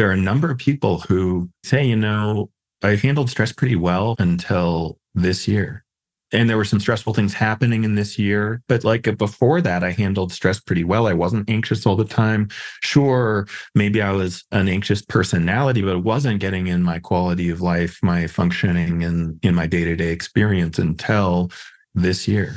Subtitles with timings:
[0.00, 2.48] there are a number of people who say, you know,
[2.82, 5.84] I handled stress pretty well until this year.
[6.32, 8.62] And there were some stressful things happening in this year.
[8.66, 11.06] But like before that, I handled stress pretty well.
[11.06, 12.48] I wasn't anxious all the time.
[12.82, 17.60] Sure, maybe I was an anxious personality, but it wasn't getting in my quality of
[17.60, 21.50] life, my functioning, and in my day to day experience until
[21.94, 22.56] this year.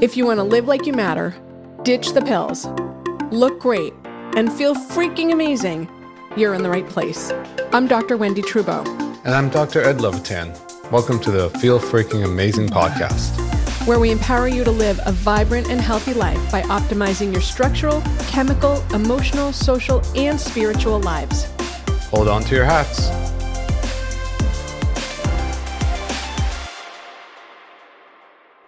[0.00, 1.34] If you want to live like you matter,
[1.82, 2.66] ditch the pills,
[3.30, 3.92] look great,
[4.34, 5.90] and feel freaking amazing,
[6.38, 7.32] you're in the right place.
[7.72, 8.16] I'm Dr.
[8.16, 8.86] Wendie Trubow.
[9.24, 9.82] And I'm Dr.
[9.82, 10.52] Ed Levitan.
[10.92, 13.36] Welcome to the Feel Freaking Amazing podcast,
[13.88, 18.02] where we empower you to live a vibrant and healthy life by optimizing your structural,
[18.28, 21.46] chemical, emotional, social, and spiritual lives.
[22.04, 23.10] Hold on to your hats.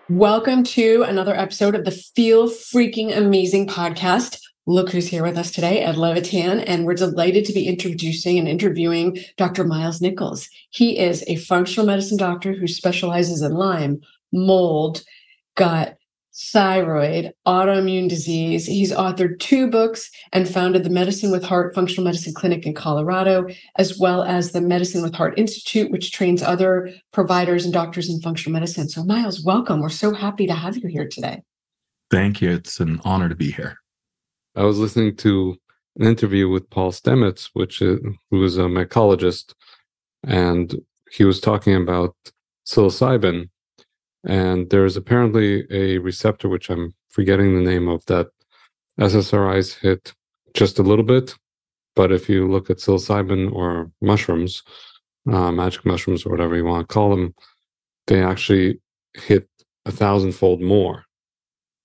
[0.09, 4.41] Welcome to another episode of the Feel Freaking Amazing podcast.
[4.70, 8.47] Look who's here with us today, Ed Levitan, and we're delighted to be introducing and
[8.47, 9.65] interviewing Dr.
[9.65, 10.48] Miles Nichols.
[10.70, 14.00] He is a functional medicine doctor who specializes in Lyme,
[14.33, 15.03] mold,
[15.56, 15.97] gut,
[16.53, 18.67] thyroid, autoimmune disease.
[18.67, 23.48] He's authored two books and founded the Medicine with Heart Functional Medicine Clinic in Colorado,
[23.77, 28.20] as well as the Medicine with Heart Institute, which trains other providers and doctors in
[28.20, 28.89] functional medicine.
[28.89, 29.80] So, Miles, welcome.
[29.80, 31.42] We're so happy to have you here today.
[32.08, 32.52] Thank you.
[32.52, 33.77] It's an honor to be here.
[34.56, 35.56] I was listening to
[35.97, 39.55] an interview with Paul Stamets, which is, who is a mycologist,
[40.25, 40.75] and
[41.11, 42.15] he was talking about
[42.67, 43.48] psilocybin.
[44.25, 48.29] And there is apparently a receptor, which I'm forgetting the name of, that
[48.98, 50.12] SSRIs hit
[50.53, 51.35] just a little bit.
[51.95, 54.62] But if you look at psilocybin or mushrooms,
[55.31, 57.35] uh, magic mushrooms or whatever you want to call them,
[58.07, 58.81] they actually
[59.14, 59.48] hit
[59.87, 61.05] a thousandfold more.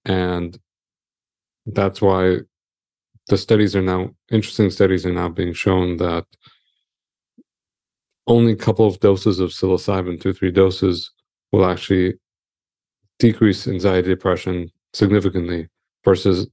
[0.04, 0.58] And
[1.66, 2.40] that's why
[3.28, 6.26] the studies are now interesting studies are now being shown that
[8.28, 11.12] only a couple of doses of psilocybin, two three doses,
[11.52, 12.16] will actually
[13.20, 15.68] decrease anxiety depression significantly
[16.04, 16.48] versus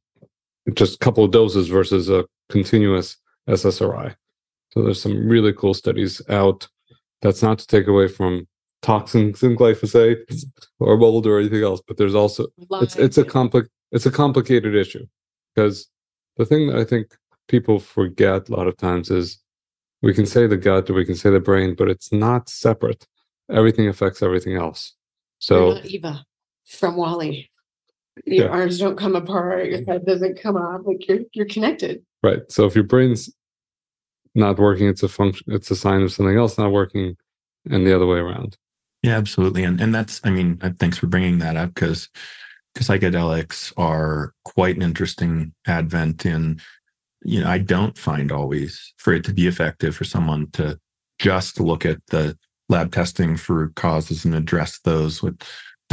[0.75, 3.17] just a couple of doses versus a continuous
[3.49, 4.15] SSRI.
[4.71, 6.69] So there's some really cool studies out.
[7.21, 8.47] That's not to take away from
[8.83, 10.45] toxins in glyphosate
[10.79, 12.47] or mold or anything else, but there's also
[12.81, 15.05] it's it's a complex it's a complicated issue
[15.55, 15.89] because
[16.37, 17.17] the thing that I think
[17.49, 19.39] people forget a lot of times is
[20.01, 23.07] we can say the gut or we can say the brain, but it's not separate.
[23.51, 24.95] Everything affects everything else.
[25.39, 26.25] So Eva
[26.65, 27.49] from WALL-E.
[28.27, 28.51] Your yeah.
[28.51, 32.05] arms don't come apart, your head doesn't come off, like you're you're connected.
[32.23, 32.41] Right.
[32.49, 33.31] So if your brain's
[34.35, 37.17] not working, it's a function it's a sign of something else not working
[37.71, 38.57] and the other way around.
[39.03, 39.65] Yeah, absolutely.
[39.65, 42.09] And and that's I mean, uh, thanks for bringing that up because
[42.77, 46.61] psychedelics are quite an interesting advent in
[47.25, 50.79] you know i don't find always for it to be effective for someone to
[51.19, 52.37] just look at the
[52.69, 55.39] lab testing for causes and address those with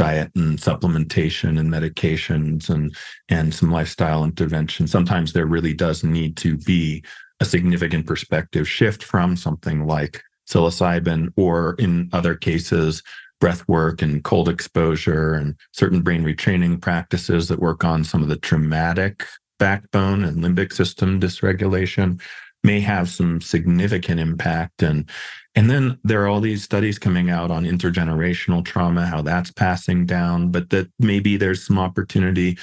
[0.00, 2.96] diet and supplementation and medications and
[3.28, 4.86] and some lifestyle intervention.
[4.86, 7.04] Sometimes there really does need to be
[7.40, 13.02] a significant perspective shift from something like psilocybin or in other cases
[13.40, 18.28] breath work and cold exposure and certain brain retraining practices that work on some of
[18.28, 19.24] the traumatic
[19.58, 22.20] backbone and limbic system dysregulation
[22.62, 24.82] may have some significant impact.
[24.82, 25.08] And
[25.54, 30.06] and then there are all these studies coming out on intergenerational trauma how that's passing
[30.06, 32.56] down but that maybe there's some opportunity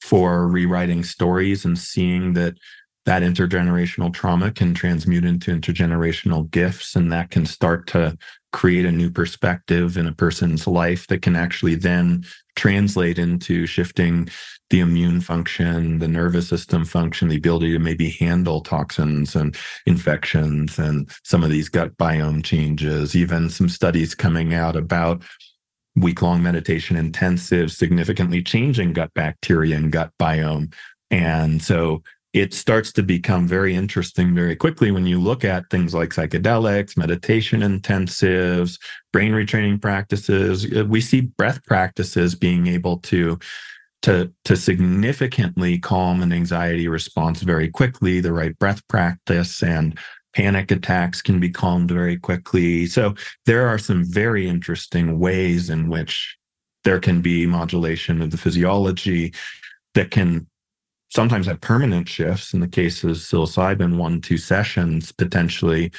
[0.00, 2.54] for rewriting stories and seeing that
[3.04, 8.16] that intergenerational trauma can transmute into intergenerational gifts and that can start to
[8.52, 12.24] create a new perspective in a person's life that can actually then
[12.54, 14.28] translate into shifting
[14.70, 20.78] the immune function, the nervous system function, the ability to maybe handle toxins and infections
[20.78, 25.22] and some of these gut biome changes, even some studies coming out about
[25.96, 30.72] week long meditation intensive significantly changing gut bacteria and gut biome.
[31.10, 32.02] And so
[32.32, 36.96] it starts to become very interesting very quickly when you look at things like psychedelics,
[36.96, 38.78] meditation intensives,
[39.12, 40.66] brain retraining practices.
[40.74, 43.38] Uh, we see breath practices being able to
[44.02, 48.20] to to significantly calm an anxiety response very quickly.
[48.20, 49.98] The right breath practice and
[50.34, 52.86] panic attacks can be calmed very quickly.
[52.86, 53.14] So
[53.44, 56.36] there are some very interesting ways in which
[56.84, 59.34] there can be modulation of the physiology
[59.94, 60.46] that can
[61.12, 65.92] sometimes have permanent shifts in the case of psilocybin, one, two sessions, potentially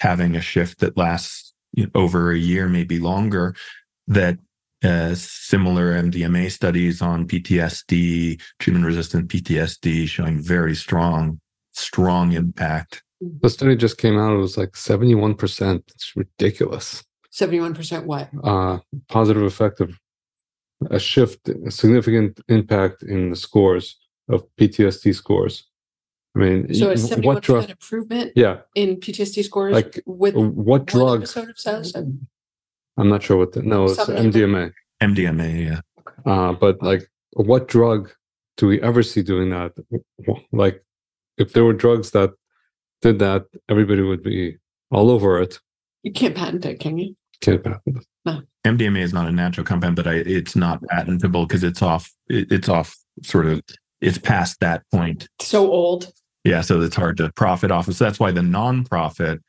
[0.00, 3.54] having a shift that lasts you know, over a year, maybe longer,
[4.08, 4.38] that
[4.84, 11.40] uh, similar MDMA studies on PTSD, treatment resistant PTSD, showing very strong,
[11.72, 13.02] strong impact
[13.40, 14.34] The study just came out.
[14.34, 15.82] It was like 71%.
[15.88, 17.02] It's ridiculous.
[17.32, 18.28] 71% what?
[18.44, 19.98] Uh, positive effect of
[20.90, 23.96] a shift, a significant impact in the scores
[24.28, 25.64] of PTSD scores.
[26.36, 27.70] I mean, So a y- 71% what drug?
[27.70, 31.36] improvement Yeah, in PTSD scores Like, with what one drugs?
[31.36, 32.18] episode of psilocybin?
[32.96, 34.72] I'm not sure what the no, it's MDMA.
[35.02, 35.80] MDMA, yeah.
[36.26, 38.10] Uh, but like, what drug
[38.56, 39.72] do we ever see doing that?
[40.52, 40.84] Like,
[41.38, 42.30] if there were drugs that
[43.02, 44.56] did that, everybody would be
[44.90, 45.60] all over it.
[46.02, 47.14] You can't patent it, can you?
[47.40, 48.06] Can't patent it.
[48.24, 48.42] No.
[48.66, 52.12] MDMA is not a natural compound, but I, it's not patentable because it's off.
[52.28, 52.96] It, it's off.
[53.22, 53.62] Sort of.
[54.00, 55.28] It's past that point.
[55.40, 56.12] So old.
[56.44, 57.96] Yeah, so it's hard to profit off of.
[57.96, 59.40] So that's why the nonprofit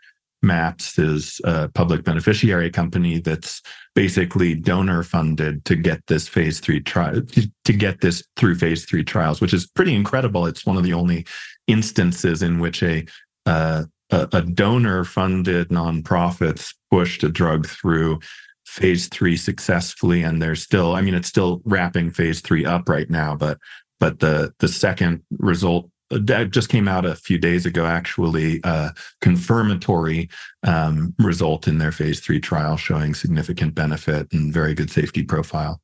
[0.41, 3.61] MAPS is a public beneficiary company that's
[3.93, 7.21] basically donor funded to get this phase three trial
[7.65, 10.45] to get this through phase three trials, which is pretty incredible.
[10.45, 11.25] It's one of the only
[11.67, 13.05] instances in which a
[13.45, 18.19] uh, a, a donor funded nonprofits pushed a drug through
[18.65, 23.09] phase three successfully and they're still i mean it's still wrapping phase three up right
[23.09, 23.57] now but
[23.99, 28.89] but the the second result that just came out a few days ago actually uh
[29.21, 30.29] confirmatory
[30.65, 35.79] um result in their phase three trial showing significant benefit and very good safety profile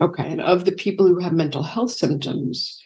[0.00, 0.30] Okay.
[0.30, 2.82] And of the people who have mental health symptoms,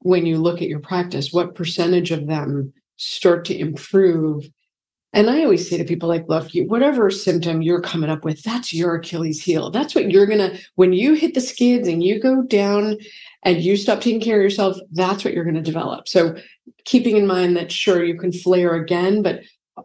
[0.00, 4.48] when you look at your practice, what percentage of them start to improve?
[5.14, 8.42] And I always say to people, like, look, you, whatever symptom you're coming up with,
[8.42, 9.70] that's your Achilles heel.
[9.70, 12.96] That's what you're going to, when you hit the skids and you go down
[13.44, 16.08] and you stop taking care of yourself, that's what you're going to develop.
[16.08, 16.34] So
[16.84, 19.42] keeping in mind that, sure, you can flare again, but
[19.76, 19.82] uh,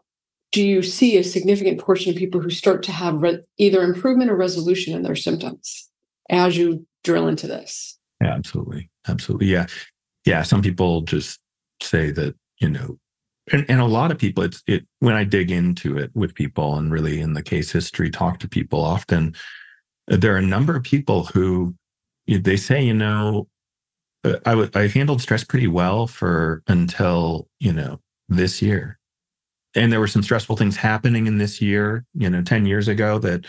[0.52, 4.32] do you see a significant portion of people who start to have re- either improvement
[4.32, 5.90] or resolution in their symptoms
[6.32, 8.00] as you drill into this?
[8.20, 8.90] Yeah, absolutely.
[9.08, 9.48] Absolutely.
[9.48, 9.68] Yeah.
[10.26, 10.42] Yeah.
[10.42, 11.40] Some people just
[11.84, 12.98] say that, you know,
[13.52, 16.76] and, and a lot of people, it's it when I dig into it with people
[16.76, 19.36] and really in the case history, talk to people often,
[20.08, 21.76] there are a number of people who
[22.28, 23.48] they say, you know,
[24.24, 29.00] uh, I w- I handled stress pretty well for until, you know, this year.
[29.76, 33.20] And there were some stressful things happening in this year, you know, 10 years ago
[33.20, 33.46] that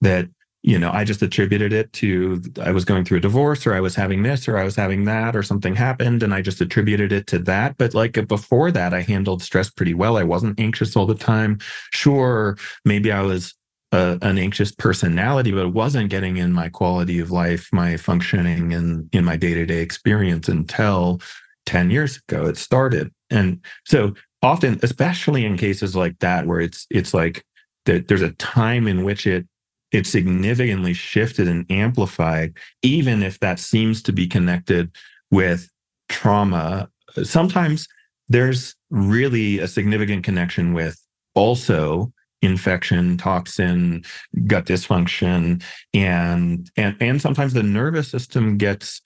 [0.00, 0.28] that
[0.62, 3.80] you know, I just attributed it to I was going through a divorce or I
[3.80, 7.12] was having this or I was having that or something happened and I just attributed
[7.12, 7.76] it to that.
[7.78, 10.16] But like uh, before that, I handled stress pretty well.
[10.16, 11.58] I wasn't anxious all the time.
[11.92, 13.54] Sure, maybe I was
[13.92, 18.74] a, an anxious personality, but it wasn't getting in my quality of life, my functioning,
[18.74, 21.20] and in my day to day experience until
[21.66, 23.12] 10 years ago it started.
[23.30, 27.44] And so often, especially in cases like that, where it's it's like
[27.84, 29.46] there's a time in which it
[29.92, 34.94] it significantly shifted and amplified, even if that seems to be connected
[35.30, 35.70] with
[36.08, 36.88] trauma.
[37.22, 37.88] Sometimes
[38.28, 41.00] there's really a significant connection with
[41.34, 42.12] also
[42.42, 44.04] infection, toxin,
[44.46, 45.62] gut dysfunction,
[45.94, 49.00] and and and sometimes the nervous system gets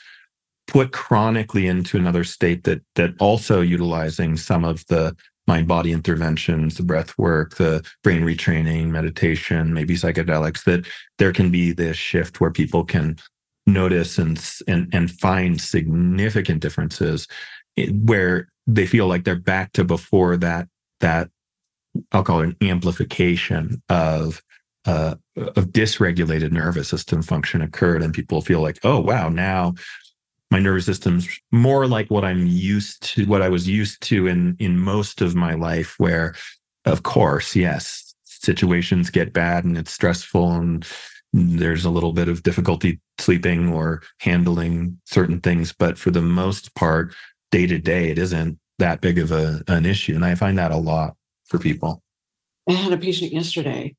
[0.66, 5.16] put chronically into another state that that also utilizing some of the
[5.46, 10.86] mind body interventions, the breath work, the brain retraining, meditation, maybe psychedelics, that
[11.18, 13.16] there can be this shift where people can
[13.66, 17.26] notice and and, and find significant differences
[18.04, 20.68] where they feel like they're back to before that
[21.00, 21.28] that
[22.12, 24.42] I'll call it an amplification of
[24.84, 29.74] uh, of dysregulated nervous system function occurred, and people feel like, oh wow, now
[30.52, 34.54] my nervous system's more like what I'm used to, what I was used to in
[34.58, 36.34] in most of my life, where
[36.84, 40.86] of course, yes, situations get bad and it's stressful and
[41.32, 45.72] there's a little bit of difficulty sleeping or handling certain things.
[45.72, 47.14] But for the most part,
[47.50, 50.14] day to day, it isn't that big of a, an issue.
[50.14, 51.14] And I find that a lot
[51.46, 52.02] for people.
[52.68, 53.96] I had a patient yesterday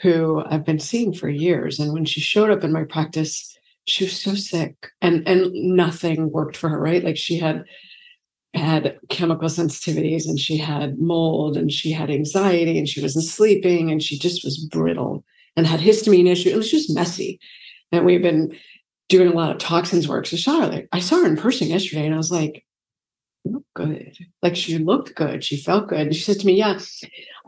[0.00, 1.78] who I've been seeing for years.
[1.78, 3.53] And when she showed up in my practice,
[3.86, 7.04] she was so sick and and nothing worked for her right?
[7.04, 7.64] Like she had
[8.54, 13.90] had chemical sensitivities and she had mold and she had anxiety and she wasn't sleeping
[13.90, 15.24] and she just was brittle
[15.56, 17.40] and had histamine issue it was just messy.
[17.92, 18.56] And we've been
[19.08, 20.26] doing a lot of toxins work.
[20.26, 22.64] So like i saw her in person yesterday and i was like
[23.44, 26.78] look good like she looked good she felt good and she said to me yeah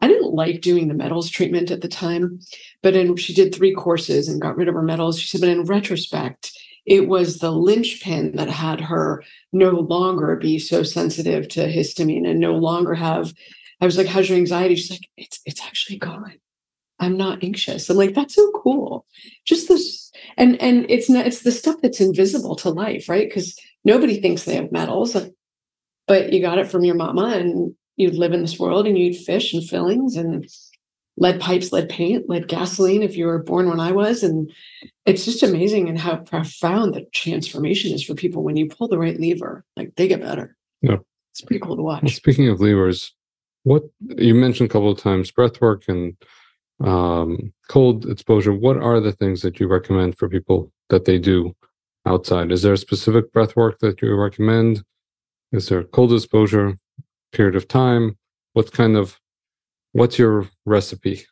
[0.02, 2.38] i didn't like doing the metals treatment at the time
[2.86, 5.18] but then she did three courses and got rid of her metals.
[5.18, 6.52] She said, but in retrospect,
[6.84, 12.38] it was the linchpin that had her no longer be so sensitive to histamine and
[12.38, 13.32] no longer have.
[13.80, 16.34] I was like, "How's your anxiety?" She's like, "It's it's actually gone.
[17.00, 19.04] I'm not anxious." I'm like, "That's so cool."
[19.44, 23.28] Just this, and and it's not it's the stuff that's invisible to life, right?
[23.28, 25.16] Because nobody thinks they have metals.
[26.06, 29.16] But you got it from your mama and you'd live in this world and you'd
[29.16, 30.46] fish and fillings and
[31.16, 34.22] lead pipes, lead paint, lead gasoline if you were born when I was.
[34.22, 34.50] And
[35.06, 38.98] it's just amazing and how profound the transformation is for people when you pull the
[38.98, 39.64] right lever.
[39.76, 40.56] Like they get better.
[40.82, 40.98] Yeah.
[41.32, 42.02] It's pretty cool to watch.
[42.02, 43.14] Well, speaking of levers,
[43.64, 46.16] what you mentioned a couple of times breath work and
[46.80, 48.52] um, cold exposure.
[48.52, 51.54] What are the things that you recommend for people that they do
[52.04, 52.52] outside?
[52.52, 54.82] Is there a specific breath work that you recommend?
[55.52, 56.78] Is there cold exposure
[57.32, 58.16] period of time?
[58.52, 59.20] What kind of
[59.92, 61.24] what's your recipe?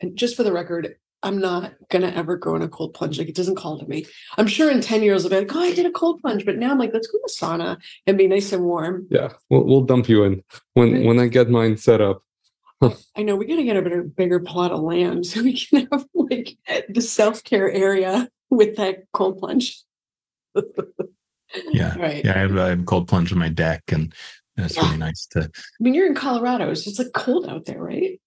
[0.00, 3.18] And just for the record, I'm not gonna ever go in a cold plunge.
[3.18, 4.06] Like it doesn't call to me.
[4.38, 6.46] I'm sure in 10 years I'll be like, oh, I did a cold plunge.
[6.46, 9.06] But now I'm like, let's go to the sauna and be nice and warm.
[9.10, 10.42] Yeah, we'll we'll dump you in
[10.74, 11.04] when Right.
[11.04, 12.22] when I get mine set up.
[13.16, 16.06] I know we gotta get a bigger, bigger plot of land so we can have
[16.14, 16.56] like
[16.88, 19.82] the self-care area with that cold plunge.
[21.72, 21.96] Yeah.
[21.98, 22.24] Right.
[22.24, 24.12] Yeah, I have, I have a cold plunge on my deck, and,
[24.56, 24.84] and it's Yeah.
[24.84, 25.40] really nice to.
[25.42, 25.48] I
[25.80, 28.20] mean, you're in Colorado, so it's like cold out there, right?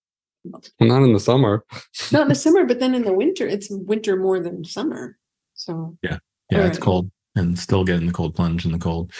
[0.44, 1.64] Well, not in the summer.
[2.12, 5.18] Not in the summer, but then in the winter, it's winter more than summer.
[5.54, 6.18] So Yeah,
[6.54, 6.82] All it's right.
[6.82, 9.12] cold, and still getting the cold plunge in the cold.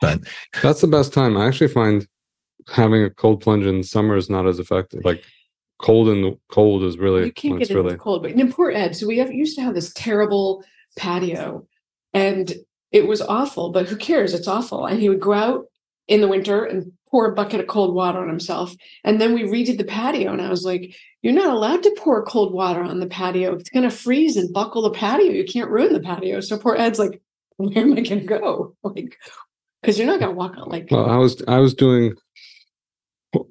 [0.00, 0.20] But
[0.62, 1.36] That's the best time.
[1.36, 2.06] I actually find
[2.68, 5.04] having a cold plunge in summer is not as effective.
[5.04, 5.24] Like
[5.80, 8.22] cold in the cold is really you can't get it's it really cold.
[8.22, 10.62] But in Port Ed, so we have used to have this terrible
[10.96, 11.66] patio,
[12.14, 12.54] and
[12.92, 13.70] it was awful.
[13.70, 14.34] But who cares?
[14.34, 14.86] It's awful.
[14.86, 15.66] And he would go out
[16.06, 18.74] in the winter and pour a bucket of cold water on himself.
[19.04, 22.24] And then we redid the patio, and I was like, "You're not allowed to pour
[22.24, 23.54] cold water on the patio.
[23.54, 25.32] It's going to freeze and buckle the patio.
[25.32, 27.20] You can't ruin the patio." So poor Ed's like,
[27.56, 29.18] "Where am I going to go?" Like,
[29.82, 30.88] because you're not going to walk out like.
[30.90, 32.14] Well, I was I was doing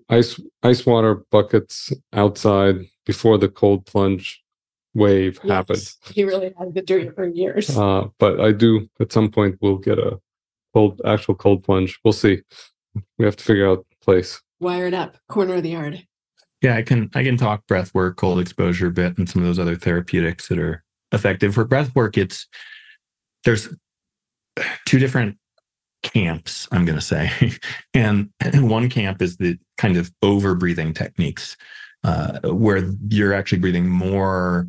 [0.10, 4.44] ice ice water buckets outside before the cold plunge
[4.98, 5.80] wave happened.
[5.80, 7.78] Yes, He really has been doing it for years.
[7.78, 10.20] Uh, but I do at some point we'll get a
[10.74, 12.00] cold actual cold plunge.
[12.04, 12.42] We'll see.
[13.18, 14.42] We have to figure out place.
[14.60, 16.06] Wire it up, corner of the yard.
[16.62, 19.48] yeah, I can I can talk breath work, cold exposure a bit, and some of
[19.48, 22.18] those other therapeutics that are effective for breath work.
[22.18, 22.48] It's
[23.46, 23.70] there's
[24.88, 25.38] two different
[26.04, 27.32] camps, I'm going to say,
[27.94, 31.56] and one camp is the kind of over breathing techniques,
[32.08, 34.68] uh, where you're actually breathing more,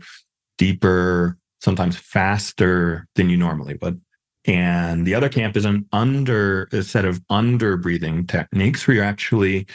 [0.59, 4.01] deeper, sometimes faster than you normally would.
[4.45, 9.05] And the other camp is an under a set of under breathing techniques where you're
[9.05, 9.67] actually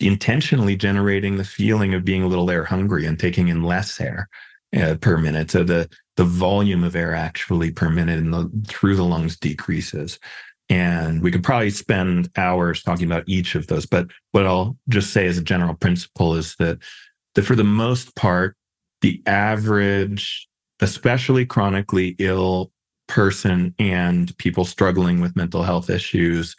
[0.00, 4.28] intentionally generating the feeling of being a little air hungry and taking in less air
[4.74, 5.50] uh, per minute.
[5.50, 10.18] So the the volume of air actually per minute in the, through the lungs decreases.
[10.68, 13.86] And we could probably spend hours talking about each of those.
[13.86, 16.78] But what I'll just say as a general principle is that
[17.34, 18.56] that for the most part,
[19.02, 20.48] the average,
[20.80, 22.72] especially chronically ill
[23.06, 26.56] person and people struggling with mental health issues,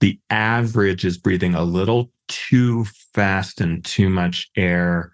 [0.00, 5.12] the average is breathing a little too fast and too much air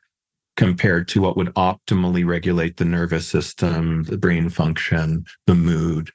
[0.56, 6.10] compared to what would optimally regulate the nervous system, the brain function, the mood.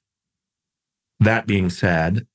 [1.20, 2.28] That being said,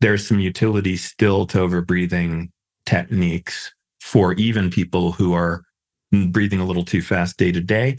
[0.00, 2.50] there's some utility still to overbreathing
[2.86, 5.62] techniques for even people who are
[6.30, 7.96] breathing a little too fast day to day.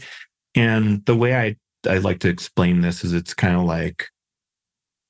[0.54, 1.56] And the way I,
[1.88, 4.08] I like to explain this is it's kind of like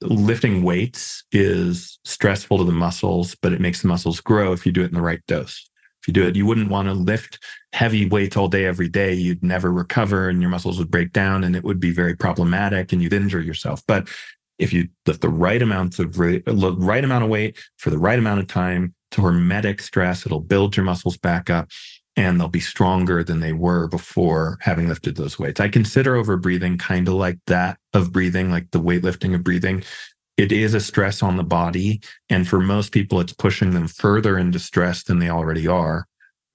[0.02, 4.72] lifting weights is stressful to the muscles, but it makes the muscles grow if you
[4.72, 5.68] do it in the right dose.
[6.02, 7.38] If you do it, you wouldn't want to lift
[7.74, 9.12] heavy weights all day, every day.
[9.12, 12.92] You'd never recover and your muscles would break down and it would be very problematic
[12.92, 13.82] and you'd injure yourself.
[13.86, 14.08] But
[14.60, 18.40] if you lift the right amounts of right amount of weight for the right amount
[18.40, 21.68] of time to hormetic stress, it'll build your muscles back up
[22.16, 25.60] and they'll be stronger than they were before having lifted those weights.
[25.60, 29.82] I consider over breathing kind of like that of breathing, like the weightlifting of breathing.
[30.36, 32.00] It is a stress on the body.
[32.28, 36.06] And for most people, it's pushing them further into stress than they already are.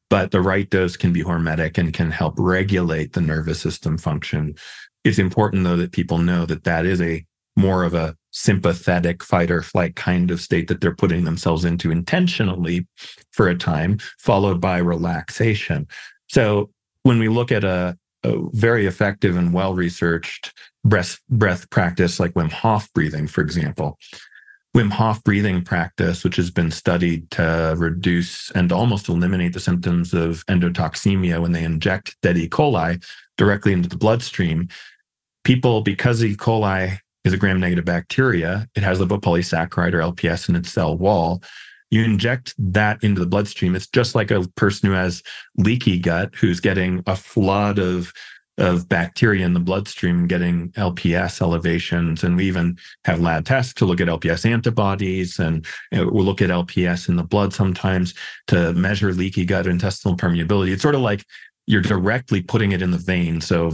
[0.09, 4.55] But the right dose can be hormetic and can help regulate the nervous system function.
[5.03, 9.49] It's important, though, that people know that that is a more of a sympathetic fight
[9.49, 12.85] or flight kind of state that they're putting themselves into intentionally
[13.31, 15.87] for a time, followed by relaxation.
[16.27, 16.69] So
[17.03, 22.33] when we look at a, a very effective and well researched breath, breath practice like
[22.33, 23.97] Wim Hof breathing, for example,
[24.75, 30.13] Wim Hof breathing practice, which has been studied to reduce and almost eliminate the symptoms
[30.13, 32.49] of endotoxemia when they inject dead E.
[32.49, 33.01] coli
[33.37, 34.67] directly into the bloodstream.
[35.45, 36.35] People, because E.
[36.35, 41.43] coli is a gram negative bacteria, it has lipopolysaccharide or LPS in its cell wall.
[41.91, 43.75] You inject that into the bloodstream.
[43.75, 45.21] It's just like a person who has
[45.57, 48.13] leaky gut who's getting a flood of
[48.57, 52.23] of bacteria in the bloodstream getting LPS elevations.
[52.23, 56.49] And we even have lab tests to look at LPS antibodies and we'll look at
[56.49, 58.13] LPS in the blood sometimes
[58.47, 60.71] to measure leaky gut intestinal permeability.
[60.71, 61.25] It's sort of like
[61.67, 63.41] you're directly putting it in the vein.
[63.41, 63.69] So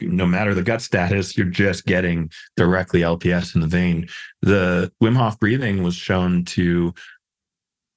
[0.00, 4.08] no matter the gut status, you're just getting directly LPS in the vein.
[4.42, 6.94] The Wim Hof breathing was shown to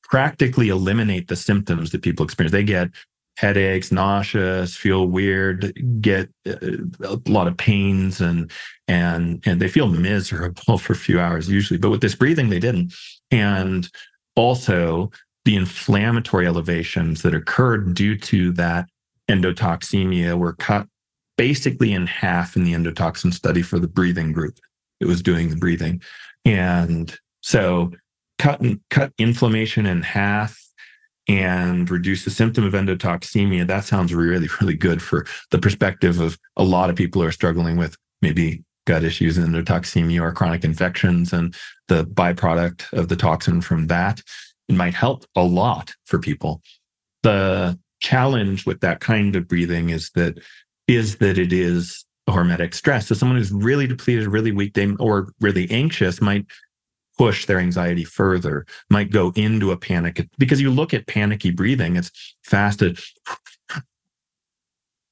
[0.03, 2.51] practically eliminate the symptoms that people experience.
[2.51, 2.89] They get
[3.38, 6.55] headaches, nauseous, feel weird, get uh,
[7.01, 8.51] a lot of pains, and
[8.89, 11.77] and and they feel miserable for a few hours usually.
[11.77, 12.93] But with this breathing, they didn't.
[13.31, 13.89] And
[14.36, 15.12] also
[15.46, 18.89] the inflammatory elevations that occurred due to that
[19.30, 20.88] endotoxemia were cut
[21.38, 24.58] basically in half in the endotoxin study for the breathing group.
[25.00, 26.02] It was doing the breathing.
[26.44, 27.92] And so
[28.38, 30.60] cut cut inflammation in half
[31.30, 33.68] and reduce the symptom of endotoxemia.
[33.68, 37.32] That sounds really, really good for the perspective of a lot of people who are
[37.32, 41.56] struggling with maybe gut issues and endotoxemia or chronic infections and
[41.88, 44.22] the byproduct of the toxin from that.
[44.68, 46.62] It might help a lot for people.
[47.24, 50.39] The challenge with that kind of breathing is that
[50.88, 53.08] is that it is a hormetic stress.
[53.08, 56.46] So someone who's really depleted, really weak, they or really anxious might
[57.18, 61.98] push their anxiety further, might go into a panic because you look at panicky breathing,
[61.98, 62.12] it's
[62.44, 63.00] fasted.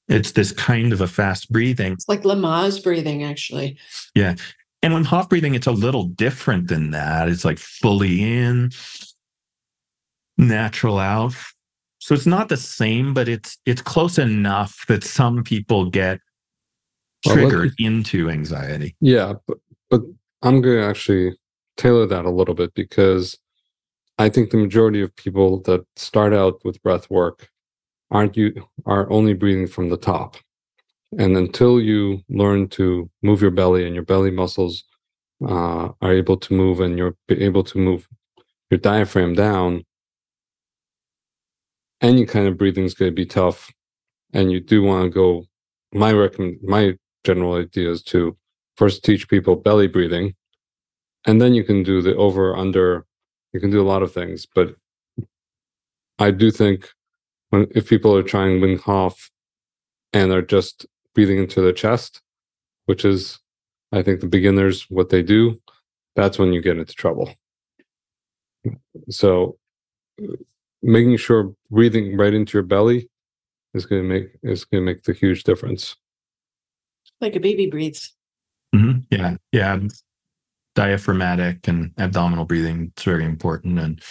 [0.08, 1.92] It's this kind of a fast breathing.
[1.92, 3.78] It's like Lamaze breathing, actually.
[4.16, 4.36] Yeah.
[4.82, 7.28] And Wim Hof breathing, it's a little different than that.
[7.28, 8.72] It's like fully in,
[10.38, 11.34] natural out,
[12.08, 16.22] so it's not the same, but it's it's close enough that some people get
[17.26, 18.96] triggered well, into anxiety.
[19.02, 19.58] Yeah, but
[19.90, 20.04] but
[20.42, 21.38] I'm going to actually
[21.76, 23.38] tailor that a little bit because
[24.18, 27.50] I think the majority of people that start out with breath work
[28.10, 28.54] aren't you
[28.86, 30.38] are only breathing from the top.
[31.20, 34.86] And until you learn to move your belly and your belly muscles
[35.46, 38.08] uh, are able to move and you're able to move
[38.72, 39.84] your diaphragm down,
[42.02, 43.72] any kind of breathing is going to be tough
[44.34, 45.46] and you do want to go
[45.94, 48.38] my recommend my general idea is to
[48.76, 50.34] first teach people belly breathing
[51.26, 53.06] and then you can do the over under
[53.54, 54.76] you can do a lot of things but
[56.20, 56.90] i do think
[57.50, 59.32] when if people are trying Wim Hof
[60.14, 62.22] and are just breathing into the chest
[62.86, 63.40] which is
[63.92, 65.60] i think the beginners what they do
[66.18, 67.32] that's when you get into trouble.
[69.10, 69.58] So
[70.20, 70.36] uh,
[70.82, 73.10] making sure breathing right into your belly
[73.74, 75.96] is going to make is going to make the huge difference.
[77.22, 78.14] Like a baby breathes.
[78.76, 79.00] Mm-hmm.
[79.12, 79.80] Yeah, yeah.
[80.76, 84.02] Diaphragmatic and abdominal breathing is very important and,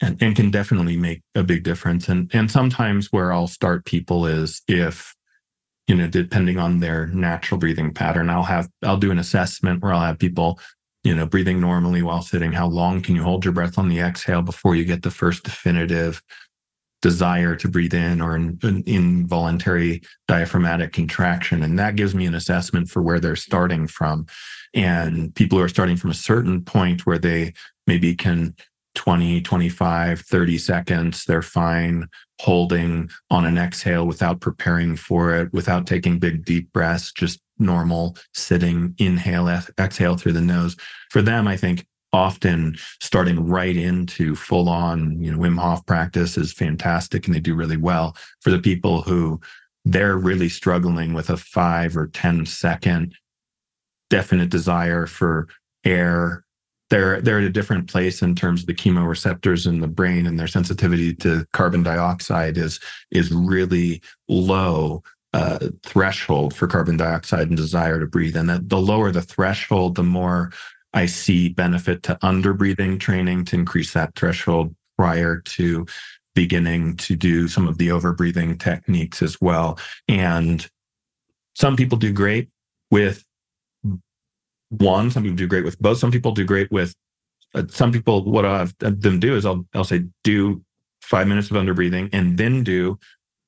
[0.00, 2.08] and and can definitely make a big difference.
[2.08, 5.14] And and sometimes where I'll start people is if
[5.88, 9.92] you know depending on their natural breathing pattern, I'll have I'll do an assessment where
[9.92, 10.60] I'll have people
[11.04, 12.50] you know, breathing normally while sitting.
[12.50, 15.44] How long can you hold your breath on the exhale before you get the first
[15.44, 16.22] definitive
[17.04, 21.62] desire to breathe in or an, an involuntary diaphragmatic contraction?
[21.62, 24.26] And that gives me an assessment for where they're starting from.
[24.72, 27.52] And people who are starting from a certain point where they
[27.86, 28.54] maybe can
[28.94, 32.08] 20, 25, 30 seconds, they're fine
[32.40, 38.16] holding on an exhale without preparing for it, without taking big deep breaths, just normal
[38.32, 40.74] sitting, inhale, exhale through the nose.
[41.10, 46.38] For them, I think often starting right into full on, you know, Wim Hof practice
[46.38, 48.16] is fantastic and they do really well.
[48.40, 49.40] For the people who
[49.84, 53.16] they're really struggling with a five or ten second
[54.08, 55.48] definite desire for
[55.84, 56.44] air
[56.90, 60.38] they're they're at a different place in terms of the chemoreceptors in the brain and
[60.38, 62.78] their sensitivity to carbon dioxide is
[63.10, 65.02] is really low
[65.34, 68.36] uh, threshold for carbon dioxide and desire to breathe.
[68.36, 70.52] And that the lower the threshold, the more
[70.94, 75.86] I see benefit to under breathing training to increase that threshold prior to
[76.34, 79.78] beginning to do some of the over breathing techniques as well.
[80.08, 80.66] And
[81.54, 82.48] some people do great
[82.90, 83.24] with
[84.70, 85.98] one, some people do great with both.
[85.98, 86.94] Some people do great with
[87.54, 88.24] uh, some people.
[88.24, 90.62] What I have them do is I'll I'll say do
[91.02, 92.98] five minutes of under breathing and then do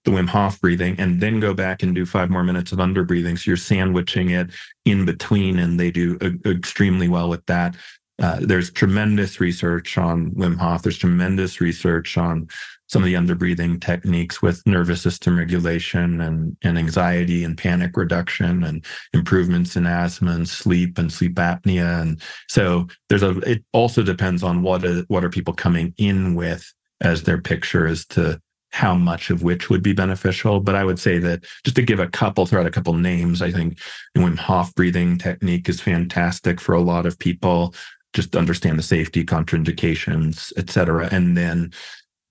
[0.07, 3.05] the Wim Hof breathing and then go back and do five more minutes of under
[3.05, 3.37] breathing.
[3.37, 4.51] So you're sandwiching it
[4.85, 7.77] in between, and they do a, extremely well with that.
[8.23, 10.83] Uh, there's tremendous research on Wim Hof.
[10.83, 12.49] There's tremendous research on
[12.88, 17.97] some of the under breathing techniques with nervous system regulation and, and anxiety and panic
[17.97, 22.01] reduction and improvements in asthma and sleep and sleep apnea.
[22.01, 26.37] And so there's a, it also depends on what, a, what are people coming in
[26.37, 28.40] with as their picture as to
[28.77, 30.61] how much of which would be beneficial.
[30.61, 33.41] But I would say that just to give a couple, throw out a couple names,
[33.41, 33.79] I think
[34.15, 37.75] the Wim Hof breathing technique is fantastic for a lot of people.
[38.12, 41.09] Just understand the safety, contraindications, et cetera.
[41.11, 41.73] And then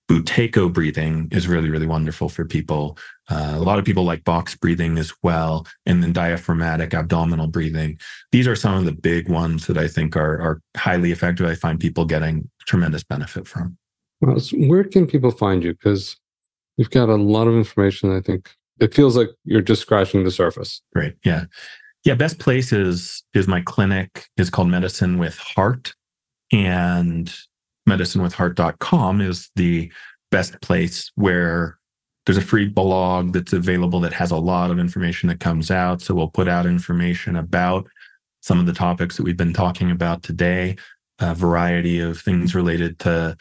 [0.08, 2.96] Buteyko breathing is really, really wonderful for people.
[3.28, 7.98] Uh, a lot of people like box breathing as well, and then diaphragmatic abdominal breathing.
[8.30, 11.44] These are some of the big ones that I think are, are highly effective.
[11.44, 13.76] I find people getting tremendous benefit from.
[14.20, 14.38] Well,
[14.70, 15.72] where can people find you?
[15.72, 16.16] Because
[16.76, 18.14] you've got a lot of information.
[18.14, 20.82] I think it feels like you're just scratching the surface.
[20.92, 21.14] Great.
[21.24, 21.44] Yeah.
[22.04, 22.14] Yeah.
[22.14, 25.94] Best place is, is my clinic is called Medicine with Heart.
[26.52, 27.34] And
[27.88, 29.90] medicinewithheart.com is the
[30.30, 31.78] best place where
[32.24, 36.02] there's a free blog that's available that has a lot of information that comes out.
[36.02, 37.86] So we'll put out information about
[38.40, 40.76] some of the topics that we've been talking about today,
[41.20, 43.36] a variety of things related to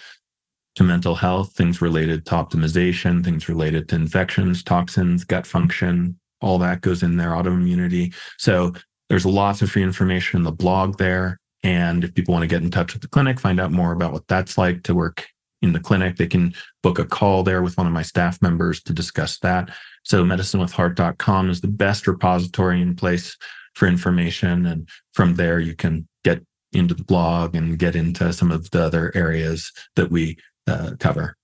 [0.76, 6.58] to mental health, things related to optimization, things related to infections, toxins, gut function, all
[6.60, 8.14] that goes in there, autoimmunity.
[8.38, 8.74] So
[9.10, 11.40] there's lots of free information in the blog there.
[11.64, 14.14] And if people want to get in touch with the clinic, find out more about
[14.14, 15.26] what that's like to work
[15.62, 18.84] in the clinic, they can book a call there with one of my staff members
[18.84, 19.70] to discuss that.
[20.04, 23.36] So medicinewithheart.com is the best repository in place
[23.74, 24.66] for information.
[24.66, 28.84] And from there, you can get into the blog and get into some of the
[28.84, 31.38] other areas that we uh, cover.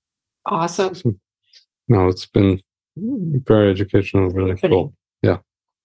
[0.45, 1.19] Awesome.
[1.87, 2.61] No, it's been
[2.95, 4.93] very educational, really cool.
[5.21, 5.39] Yeah.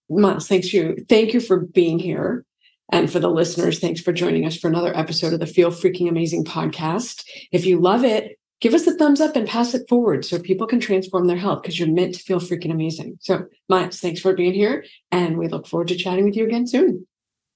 [0.09, 1.05] Miles, thanks you.
[1.09, 2.45] Thank you for being here.
[2.93, 6.09] And for the listeners, thanks for joining us for another episode of the Feel Freaking
[6.09, 7.25] Amazing podcast.
[7.51, 10.69] If you love it, give us a thumbs up and pass it forward so people
[10.69, 13.19] can transform their health because you're meant to feel freaking amazing.
[13.21, 14.85] So, Miles, thanks for being here.
[15.11, 17.05] And we look forward to chatting with you again soon.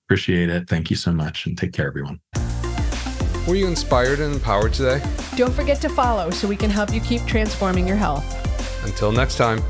[0.07, 0.69] Appreciate it.
[0.69, 1.47] Thank you so much.
[1.47, 2.19] And take care, everyone.
[3.48, 5.03] Were you inspired and empowered today?
[5.37, 8.24] Don't forget to follow so we can help you keep transforming your health.
[8.85, 9.62] Until next time.